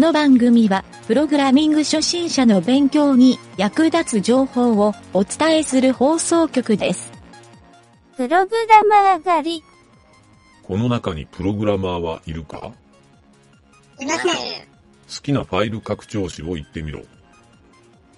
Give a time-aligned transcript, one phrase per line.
[0.00, 7.12] この番組は、プログラミング初心者の勉強に役立つ情報をお伝えする放送局です。
[8.16, 9.64] プログラマー狩り。
[10.62, 12.72] この中にプログラマーはいるか？
[14.00, 14.32] いません。
[14.32, 14.36] 好
[15.22, 17.02] きなファイル拡張子を言ってみろ。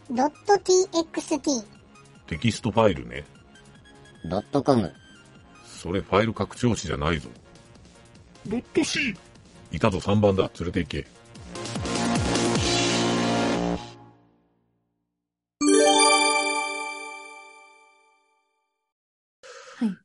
[0.09, 1.65] ドット .txt。
[2.29, 3.25] テキストファイルね。
[4.27, 4.95] ドットコム。
[5.67, 7.29] それファイル拡張子じゃないぞ。
[8.47, 9.17] ドット C。
[9.73, 10.49] いたぞ3番だ。
[10.61, 11.22] 連れて行け。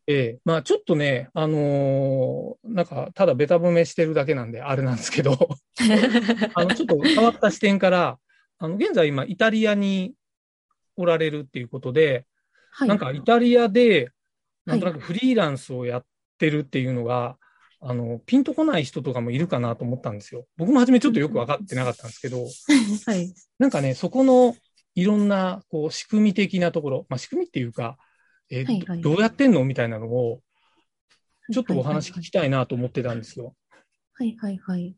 [0.07, 5.37] ええまあちょっとね、あのーなんか、ただベタ褒めしてるだけなんで、あれなんですけど、
[6.55, 8.19] あの、ちょっと変わった視点から、
[8.59, 10.13] あの、現在今、イタリアに
[10.95, 12.25] おられるっていうことで、
[12.71, 12.89] はい。
[12.89, 14.11] なんかイタリアで、
[14.65, 16.05] なんとなくフリーランスをやっ
[16.37, 17.37] てるっていうのが、
[17.79, 20.45] あの、ピンとこない人とかもいるかなと思ったんですよ。
[20.57, 22.45] 僕も初めちょっとよく分かってなかったんですけど、
[23.05, 23.33] はい。
[23.59, 24.55] なんかね、そこの
[24.95, 27.97] いろんな、こう、仕組み的なところ、まあ、仕組みっていうか、
[28.49, 29.63] えーはいはいどどうやってんの？
[29.65, 30.41] みたいなのを、
[31.51, 33.55] ちょっとお話聞きたいなと思ってたんですよ。
[34.13, 34.95] はいはいはい。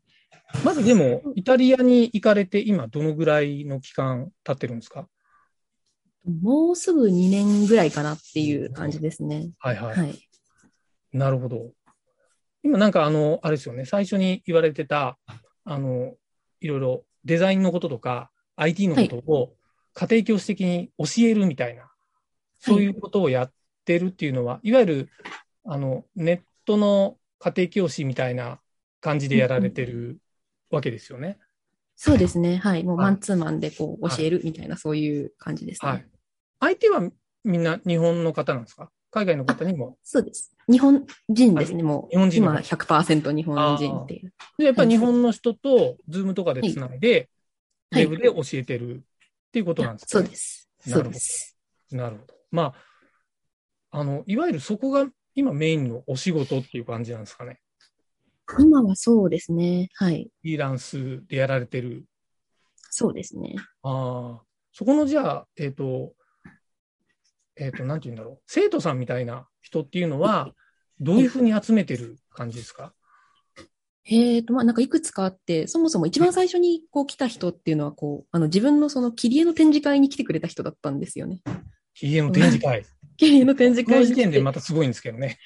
[0.64, 5.08] まずでも、イタリアに行かれて今どのぐらいの期間経ってるんですか？
[6.24, 9.50] もうすぐ2年ぐらいかなっていう感じですね。
[9.58, 9.96] はいはい。
[9.96, 10.28] はい。
[11.12, 11.72] なるほど。
[12.62, 15.18] 今なんかあの、あれですよね、最初に言われてた、
[15.64, 16.14] あの、
[16.60, 19.56] いろいろデザインのこととか、IT のことを
[19.94, 21.89] 家庭教師的に教えるみたいな、
[22.60, 23.52] そういうことをやっ
[23.84, 25.08] てるっていうのは、いわゆる、
[25.64, 28.60] あの、ネットの家庭教師みたいな
[29.00, 30.18] 感じでやられてる
[30.70, 31.38] わけですよね。
[31.96, 32.56] そうですね。
[32.56, 32.84] はい。
[32.84, 35.90] もうはいマンツーマンでこう教えるみたいな、そういう感じですね。
[35.90, 36.06] はい。
[36.60, 37.10] 相手は
[37.44, 38.90] みんな日本の方なんですか？
[39.10, 39.96] 海外の方にも。
[40.02, 40.54] そうです。
[40.68, 41.82] 日本人ですね。
[41.82, 44.32] もう、日本人の今100%日本人っていう。
[44.58, 47.28] でやっぱり日本の人と、ズームとかでつないで、
[47.92, 49.00] ウはいェブで教えてるっ
[49.52, 50.28] ていうことなんですそうね。
[50.28, 50.70] です。
[50.86, 51.56] なるほどそうです。
[51.90, 52.39] なるほど。
[52.50, 52.74] ま
[53.90, 57.60] あ、あの、いわゆるそこが今メインのお仕事っていう感じなんですかね。
[58.58, 59.88] 今はそうですね。
[59.94, 60.24] はい。
[60.24, 62.04] フリーランスでやられてる。
[62.90, 63.54] そうですね。
[63.82, 66.14] ああ、そこのじゃあ、えっ、と、
[67.56, 68.42] えっ、と、なんて言うんだろう。
[68.46, 70.52] 生徒さんみたいな人っていうのは、
[70.98, 72.92] どういうふうに集めてる感じですか？
[74.06, 81.40] えーと、まあ、なんかいくつかあって、そもそも一番最初にこう来た人っていうのは、こう、あの自分のその切り絵の展示会に来てくれた人だったんですよね。
[82.02, 82.84] 家の展示会。
[83.16, 85.38] 切り絵の展示この時点でまたすごいんですけどね。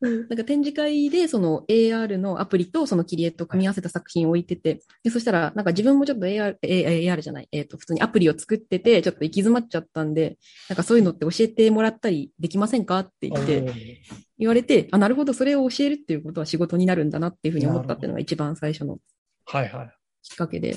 [0.00, 10.36] うんなんか展示会でその AR のアプリとその切り絵と組み合わせた作品を置いてて、でそしたらなんか自分もちょっと AR、AR じゃない、えっ、と普通にアプリを作ってて、ちょっと行き詰まっちゃったんで、
[10.68, 14.02] なんかそういうのって教えてもらったりできませんかって言って、
[14.38, 18.98] 言われて、あ、なるほど、それを教えるっていうことは仕事になるんだなっていうふうに思ったっていうのが一番最初の
[19.46, 19.90] はいはい。
[20.22, 20.76] きっかけで。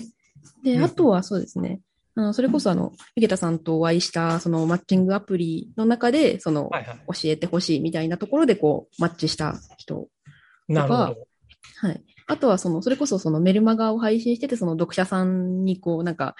[0.63, 1.81] で、うんあとはそうですね。
[2.19, 6.97] あの、それこそあの、ゆげたさんとお会いした、そのマッチングアプリの中で、その、はいはい。
[7.07, 10.09] 教えてほしいみたいなところで、こう、マッチした人。
[10.68, 11.03] なるほど。
[11.78, 12.03] はい。
[12.28, 16.35] あとは、その、それこそそのメルマガを配信してて、その読者さんに、こう、なんか、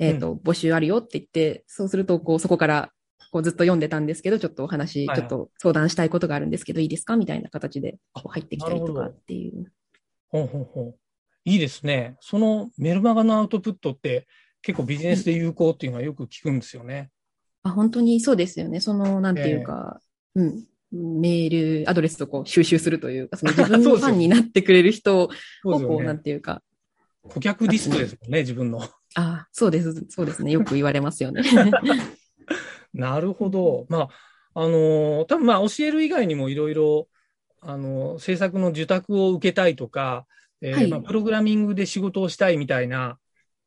[0.00, 2.90] えっ、と、募集あるよって言って、そうすると、こう、そこから、
[3.30, 9.72] こう、ずっと読んでたんですけど、ちょっとお話、はいはいちょっと相談したいことがあるんですけど、いいですかみたいな形で、こう入ってきたりとかっていう。
[10.30, 10.96] ほうほうほう。
[11.44, 12.16] いいですね。
[12.20, 14.26] そのメルマガのアウトプットって
[14.62, 17.10] 結構ビジネスで有効っていうのはよく聞くんですよね。
[17.62, 18.80] あ、本当にそうですよね。
[18.80, 20.00] その、なんていうか、
[20.34, 20.64] うん。
[20.92, 25.30] メール、アドレスをこう収集するというか、その自分 のファンになってくれる人を、
[25.62, 26.12] そうう、な。
[26.12, 26.62] んていうか、
[27.22, 28.82] 顧客リストですもんね、自分の。
[29.14, 30.52] あ、そうです、そうですね。
[30.52, 31.42] よく言われますよね。
[32.92, 33.86] なるほど。
[33.88, 34.08] ま
[34.54, 37.08] あ、あのー多分まあ教える以外にもいろいろ、
[37.60, 40.26] あのー制作の受託を受けたいとか、
[40.60, 43.18] えーはいまあ、プログラミングで仕事をしたいみたいな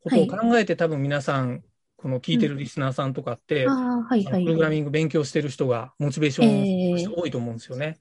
[0.05, 1.63] ことを考えて、多分皆さん、
[1.97, 3.67] この聞いてるリスナーさんとかって、
[4.43, 7.99] プログラミング勉強してる人がモチベーション多いと思うんですよね。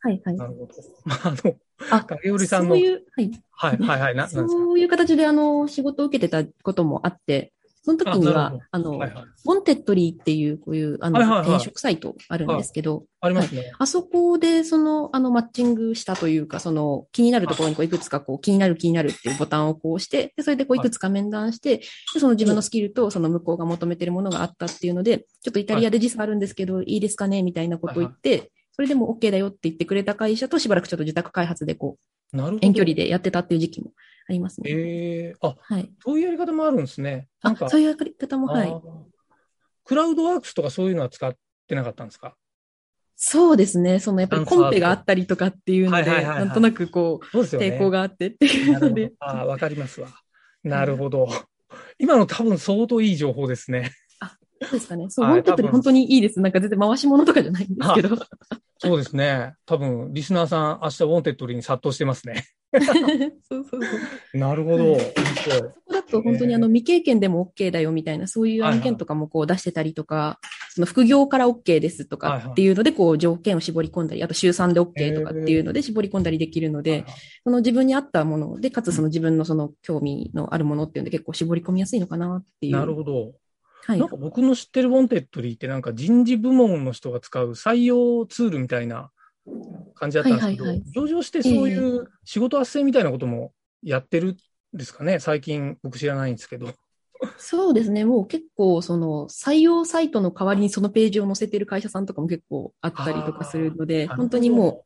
[0.00, 0.36] はいはい。
[0.36, 0.74] なるほど。
[1.04, 1.60] まあ、あの、
[1.90, 3.30] あ、影織さんの、そういう、はい。
[3.58, 7.52] はいはいはい、そういう形で、あの、仕事を受けてたこともあって、
[7.86, 9.24] その時にはあの、はいはい。
[9.44, 11.48] Wantedly っていう、こういう、あの、はいはいはい。
[11.50, 13.70] 転職サイトあるんですけど、ありますね。
[13.78, 20.80] あそこで、その、あの、マッチングしたというか、その、気になるところにこういくつかこう、気になる気になるっていうボタンをこう押して、で、それでこうい。
[20.80, 21.84] くつか面談して、で、
[22.18, 26.96] その自分のスキルとその向こうが求めてるものがあったっていうので、ちょっとイタリアで時差あるんですけど、い。
[26.96, 32.66] いですかねみたいなことを言って、それでも OK だよって言ってくれた会社としばらくちょっと受託開発でこう、なるほど。
[32.66, 33.92] 遠距離でやってたっていう時期も
[34.28, 34.70] ありますね。
[34.70, 35.90] ええあ、はい。
[36.04, 37.28] そういうやり方もあるんですね。
[37.42, 38.74] なあんか、、そういうやり方も、はい
[39.88, 41.32] クラウドワークスとかそういうのは使っ
[41.68, 42.34] てなかったんですか？
[43.14, 44.00] そうですね。
[44.00, 47.68] そのやっぱりコンペがあったりとかっていうので、なんとなくこう、そうね。
[47.68, 49.12] 抵抗があってっていうので。
[49.20, 50.08] ああ、わかりますわ。
[50.64, 51.28] なるほど。
[51.98, 53.92] 今の多分相当いい情報ですね。
[54.62, 55.06] そうですかね。
[55.08, 56.40] そう、はい Wantedly 多分本当にいいです。
[56.40, 58.16] なんか全然回し者とかじゃないんですけど。
[58.78, 59.54] そうですね。
[59.64, 62.44] 多分、リスナーさん、明日、 Wantedly に殺到してますね。
[63.48, 63.96] そうそうそ
[64.34, 64.38] う。
[64.38, 64.98] なるほど。
[64.98, 65.12] そこ
[65.92, 70.38] だと本当にあの未経験でも OK だよみたいな、そういう案件とかもこう出してたりとか、
[70.74, 77.04] その副業から OK ですとかっていうので、こう条件を絞り込んだり、あと週3で OK とかっていうので絞り込んだりできるので、
[77.44, 82.76] その自分に合ったもので、かつその自分のその興味のあるものっていうので結構絞り込みやすいのかなっていう。
[82.76, 83.32] なるほど。
[83.86, 84.08] はいなん。
[84.08, 89.10] か僕の知ってる Wantedly ってなんか人事部門の人が使う採用ツールみたいな
[89.94, 93.52] 感じだったんですけど、はいはいはい上場してそういう仕事斡旋みたいなことも
[93.82, 94.36] やってるん
[94.76, 95.20] ですかね？
[95.20, 96.72] 最近僕知らないんですけど。
[97.38, 98.04] そうですね。
[98.04, 104.84] もう結構、その、採用サイトの代わりにそのページを載せてる会社さんとかも結構あったりとかするので、本当にもう、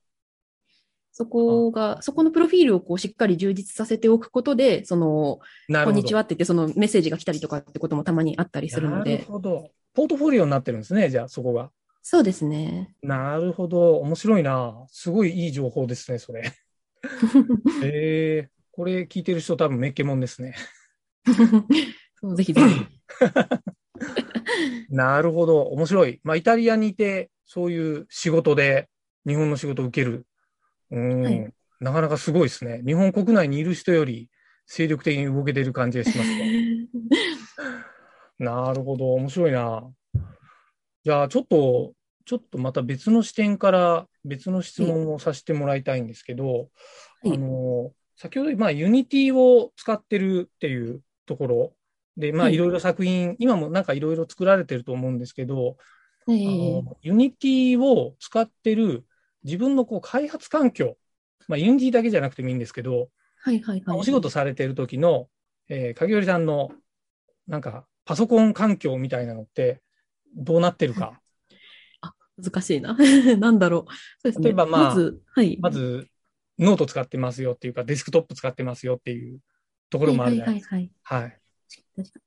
[1.13, 5.41] そこが、そこのプロフィールをこうしっかり充実させておくことで、その。
[5.85, 9.71] こんにちはって言って、そのメッセージが来たりとかってこともたまにあったりするのなるで、ほど。
[9.93, 11.71] ポートフォリオになってるんですね、じゃあそこが。
[12.03, 12.95] そうですね。
[13.03, 13.99] なるほど。
[13.99, 14.85] 面白いな。
[14.89, 16.53] すごいいい情報ですね、それ。
[17.83, 20.55] えー、これ聞いてる人多分メッケモンですね。
[22.21, 22.87] そうぜひぜひ。
[24.91, 25.63] なるほど。
[25.63, 26.21] 面白い。
[26.23, 28.89] まあ、イタリアにいて、そういう仕事で、
[29.27, 30.27] 日本の仕事を受ける。
[30.91, 32.83] うーん、はいなかなかすごいですね。
[32.85, 34.29] 日本国内にいる人より
[34.67, 36.89] 精力的に動けてる感じがしますね。
[38.39, 39.15] なるほど。
[39.15, 39.91] 面白いな。
[41.03, 41.95] じゃあ、ちょっと、
[42.27, 46.69] ちょっとまた別の視点から別の質問をさせてもらいたいんですけど、
[47.23, 51.73] はいあの、先ほど、まあ、 Unity を使ってるっていうところ
[52.19, 55.77] で、まあ、はいいろいろ作品、今もなんかいろいろ作られてると思うんですけど、
[56.29, 59.07] えあえの Unity を使ってる
[59.45, 60.97] 自分のこう開発環境、
[61.49, 63.09] まあ、 Unity だけじゃなくてもいいんですけど、
[63.43, 63.99] はいはいはい。
[63.99, 65.29] お仕事されてる時の、
[65.69, 66.71] えー、影織さんの、
[67.47, 69.81] なんか、パソコン環境みたいなのって、
[70.37, 71.21] どうなってるか？
[72.43, 72.97] 難しいな。
[73.39, 73.87] なんだろ
[74.23, 74.31] う。
[74.33, 74.43] そう。
[74.43, 75.59] 例えばまあず、はい。
[75.61, 76.09] まず、
[76.59, 79.41] ノート使ってますよっていうか、デスクトップ使ってますよっていう
[79.91, 80.77] ところもあるじゃないですか。
[80.77, 81.41] はいはいはいはい。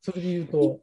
[0.01, 0.81] それで言うと、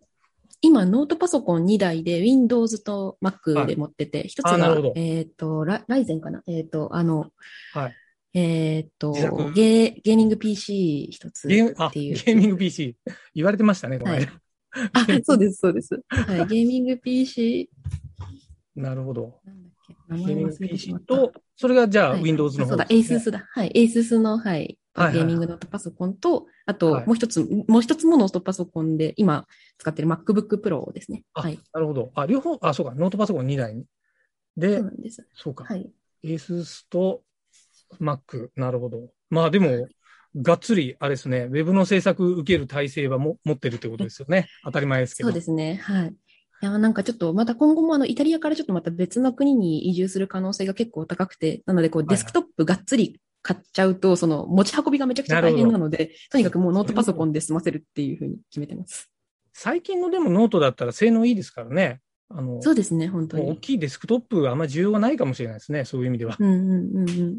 [0.60, 6.42] 今、ノートパソコン2台で Windows と Mac で持ってて、一つがあなるほど、えっ、と、ラライゼンかな？
[6.46, 7.30] えっ、と、あの、
[7.72, 7.94] はい。
[8.32, 11.74] えっ、と自作ゲー、ゲーミング PC 一つっていう。
[11.74, 12.96] ーミング PC。
[13.34, 14.26] 言われてましたね、この間。
[14.26, 14.40] はい
[14.92, 16.00] あ、そうです、そうです。
[16.08, 16.46] はい。
[16.46, 17.68] ゲーミング PC、
[18.76, 19.40] なるほど。
[19.44, 20.94] なんだっけ、名ゲーミング PC。
[21.06, 23.48] と、それがじゃあ、はい Windows の方あそうだ、ASUS だ。
[23.50, 23.72] はい。
[23.74, 24.78] ASUS の、はい。
[25.08, 29.46] ゲーミングノートパソコンと、あと、はいもう一つ、もう一つもノートパソコンで、今
[29.78, 31.24] 使ってる MacBook Pro ですね。
[31.34, 31.58] あはい。
[31.72, 32.12] なるほど。
[32.14, 33.84] あ、両方、あ、そうか、ノートパソコン2台に。
[34.58, 35.26] そうでな、んです。
[35.34, 35.64] そうか。
[35.64, 35.90] はい。
[36.24, 37.22] ASUS と
[38.00, 38.50] Mac。
[38.56, 39.10] なるほど。
[39.30, 39.88] まあでも、
[40.36, 44.48] がっつり、あれですね、ウェブの制作受ける体制はも持ってるってことですよね。
[44.64, 45.28] 当たり前ですけど。
[45.28, 45.74] そうですね。
[45.82, 46.14] はい。
[46.62, 59.10] いや、なんかちょっと、また今後もあの、イタリアからちょっとまた別の国に移住する可能性が結構高くて、なので、こう、デスクトップがっつり買っちゃうと、その、持ち運びがめちゃくちゃ大変なので、とにかくもうノートパソコンで済ませるっていうふうに決めてます。
[59.54, 62.00] 最近のでもノートだったら性能いいですからね。
[62.28, 63.56] あの、そうですね、本当もう大に。
[63.58, 65.84] きいデスクトップはあんまり需要がないかもしれないですね。
[65.86, 66.36] そういう意味では。
[66.38, 67.38] うんうんうんうん。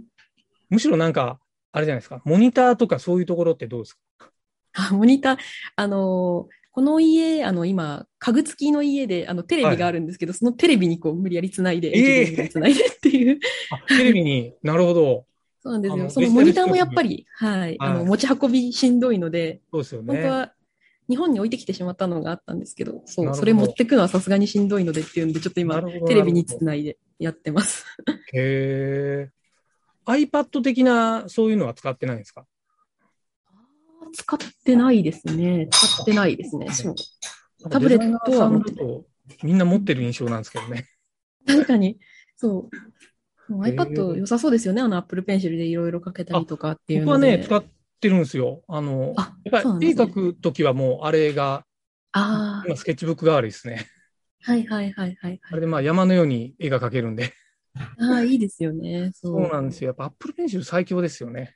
[0.69, 1.39] むしろなんか、
[1.71, 2.21] あれじゃないですか。
[2.25, 4.31] モニターとかそういうところってどうですか？
[4.73, 5.37] あ、モニター、
[5.75, 13.39] あのーこの家、あの、今、家具付きの家で、あの、テレビがあるんですけど、そのテレビにこう、無理やりつないで、ええ HDMI につないでっていう。
[13.71, 15.25] あ、テレビに、なるほど。
[15.61, 16.09] そうなんですよ。
[16.09, 20.13] そのモニターもやっぱり、はい、はいあの、持ち運びしんどいので、そうですよね。
[20.13, 20.53] 本当は
[21.09, 27.85] 日本に置いてきてしまったのがあったんですけど、そう、それ持ってくのはさすがにしんどいのでっていうんで、ちょっと今テレビにつないでやってます。
[28.33, 29.29] へえ。
[30.05, 32.45] iPad 的な、そういうのは使ってないんですか？
[34.13, 35.67] 使ってないですね。
[35.71, 36.71] 使ってないですね。
[36.71, 36.95] そう。
[37.69, 38.51] タブレットは
[39.43, 40.87] みんな持ってる印象なんですけどね。
[41.45, 41.99] 確かに、
[42.35, 42.69] そ
[43.49, 43.51] う。
[43.51, 44.81] もう iPad 良さそうですよね。
[44.81, 47.05] あの Apple Pencil でいろいろ書けたりとかっていう。
[47.05, 47.63] 僕はね、使っ
[47.99, 48.63] てるんですよ。
[48.67, 51.65] あの、あやっぱり絵描くときはもうあれが、
[52.13, 53.87] あ今スケッチブック代わりですね。
[54.45, 55.39] あ、はいはいはいはい、はい。
[55.43, 57.33] あれでまあ山のように絵が描けるんで。
[57.75, 59.11] ああ、いいですよね。
[59.13, 59.27] そ。
[59.29, 59.89] そううなんですよ。
[59.89, 61.53] やっぱ Apple Pencil 最強ですよね。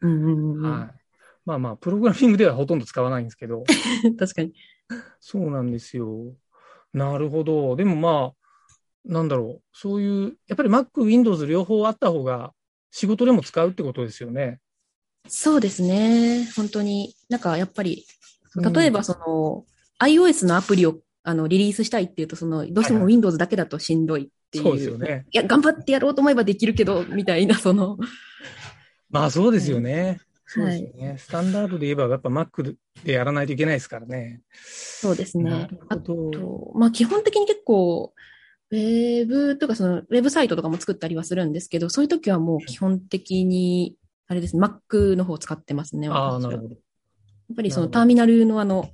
[0.00, 0.70] うんうんうんうん。
[0.80, 1.03] はい。
[1.44, 3.64] まあまあ、プログラミングではほとんど使わないんですけど。
[4.18, 4.54] 確かに。
[5.20, 6.34] そうなんですよ。
[6.92, 7.76] なるほど。
[7.76, 8.34] でもまあ、
[9.04, 9.62] なんだろう。
[9.72, 12.52] そういう、やっぱり Mac、Windows 両方あった方が
[12.90, 14.60] 仕事でも使うってことですよね。
[15.28, 16.48] そうですね。
[16.56, 17.14] 本当に。
[17.28, 18.04] なんかやっぱり、
[18.56, 19.66] うん例えばその、
[19.98, 24.64] iOS のアプリをあのリリースしたいっていうと、その、どうしても Windows だけだとしんどいっっていう。
[24.64, 25.26] そうですよね。
[25.32, 27.98] いや、頑張ってやろうと思えばできるけど、みたいな、その、
[29.10, 30.20] まあそうですよね。
[30.54, 31.18] そうはいですよね。
[31.18, 34.40] スタンダードで言えば、やっぱ Mac でやらないといけないですからね。
[34.52, 35.80] そうですなねる。
[35.88, 35.96] あ。
[35.96, 38.14] と、まあ基本的に結構、
[38.70, 43.96] ウェブとかその、ウェブサイトとかも作ったりはするんですけど、そういう時はもう基本的に、
[44.28, 46.08] あれですね、Mac の方を使ってますね。
[46.08, 46.70] ああ、なるほど。
[46.70, 46.76] や
[47.52, 48.90] っぱりそのターミナルのあの、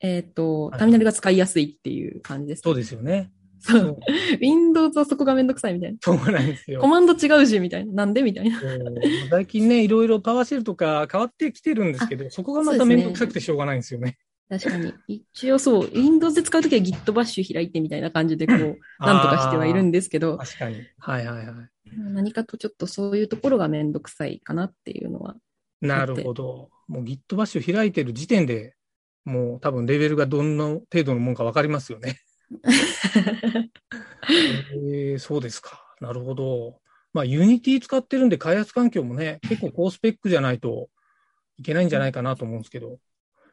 [0.00, 3.30] えっ、と、はいターミナルが使いやすいっていう感じです、そうですよね。
[3.62, 3.96] そそうう。
[4.40, 5.98] Windows はそこがめんどくさいみたいな。
[6.02, 6.88] そうなんですよコ。
[6.88, 7.92] マンド違うし、みたいな。
[7.92, 8.60] なんでみたいな。
[9.30, 14.18] 最近ね、いろいろパワーシェルとか変わってきてるんですけど、そこがまためんどくさくてしょうがないんですよね。
[14.48, 14.92] 確かに。
[15.06, 20.82] 一応そう、Windows で使うときは Git バッシュ開いてみたいな感じで、こう、なんとかしてはいるんですけど、確かに。
[20.98, 21.72] はいはいはい。
[21.96, 25.36] 何かとちょっとそういうところがめんどくさいかなっていうのは。
[25.80, 26.68] なるほど。
[26.88, 28.74] もう Git バッシュ開いてる時点で、
[29.24, 32.20] もう多分レベルがどんな程度のもんかわかりますよね。
[34.74, 35.94] えー、そうですか。
[36.00, 36.80] なるほど。
[37.12, 40.88] まあ、Unity 使ってるんで開発環境もね、結構高スペックじゃないと
[41.58, 42.98] いけないんじゃないかなと思うんですけど、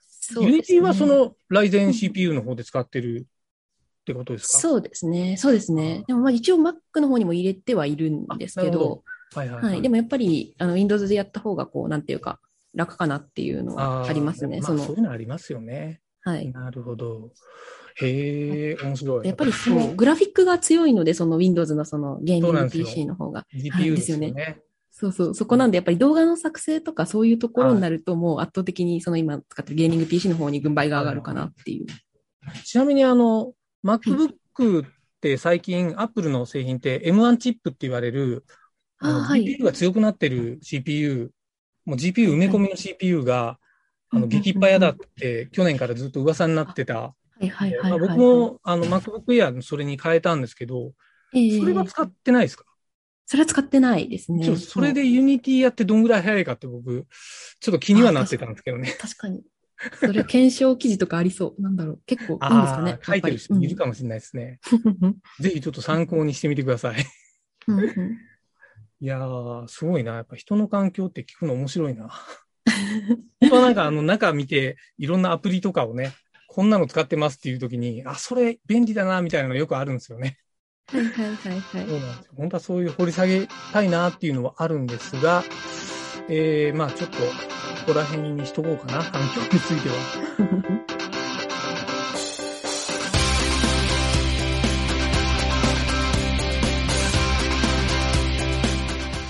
[0.10, 3.28] そうですね Unity はその Ryzen CPU の方で使ってる
[4.02, 4.60] ってことですか？
[4.60, 5.36] そうですね。
[5.38, 6.04] そうですね。
[6.08, 9.04] でもまあ一応 Mac の方にも入れてはいるんですけど、
[9.34, 9.82] はいはい、はい。
[9.82, 12.40] でもやっぱり、あの、Windows でやった方が、こう、なんていうか、
[12.74, 14.62] 楽かなっていうのはありますね。
[14.62, 16.02] そのあそういうのありますよね。
[16.30, 16.52] はい。
[16.52, 17.32] なるほど。
[17.96, 19.28] へえ、面白い。
[19.28, 23.46] やっぱりそう、グラフィックが強いので、その Windows のそのゲーミング PC の方が。
[23.54, 24.62] GPU ですよはいね。
[24.92, 31.88] そうそう、そこなんで、やっぱり動画の作成とかそういうところになると、もう圧倒的にその今使ってるゲーミング PC の方に軍配が上がるかなっていう。
[32.64, 34.88] ちなみにあの、MacBook っ
[35.22, 38.46] て最近 Apple の製品って M1 チップって言われる、
[39.02, 41.32] GPU が強くなってる CPU、
[41.86, 43.58] もう GPU 埋め込みの CPU が、
[44.12, 47.00] あの、激いっぱいやだって去年からずっと噂になってた。
[47.00, 50.94] はいはいはいまあはい、僕もあの MacBook Air それに変えたんですけど、
[51.34, 52.66] ええそれは使ってないですか？
[53.26, 54.44] それは使ってないですね。
[54.44, 57.06] ちょそれで Unity やってどんぐらい早いかって僕、
[57.60, 58.92] ちょっと気にはなってたんですけどね。
[59.00, 59.44] 確かに。
[60.00, 61.62] それ検証記事とかありそう。
[61.62, 62.00] なんだろう。
[62.06, 63.00] 結構いいんですかね。
[63.02, 64.60] 書いてる人いるかもしれないですね。
[65.40, 67.06] ぜひちょっと参考にしてみてください。
[67.68, 68.18] うんうん
[69.02, 70.16] いやー、すごいな。
[70.16, 72.10] やっぱ人の環境って聞くの面白いな。
[73.42, 76.14] 本当はなんかあの中見て、いろんなアプリとかをね、
[76.48, 80.38] こんなの使ってますっていう時に、あ、それ便利だな、みたいなのよくあるんですよね。
[80.88, 81.62] はいはいはいはい。
[81.88, 82.34] そうなんですよ。
[82.38, 85.44] 本当はそういう掘り下げたいなっていうのはあるんですが、
[86.28, 87.24] えー、まあちょっと、こ
[87.88, 90.90] こら辺にしとこうかな、環境については。